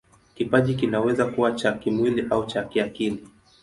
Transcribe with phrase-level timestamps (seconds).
[0.35, 3.27] Kipaji kinaweza kuwa cha kimwili au cha kiakili.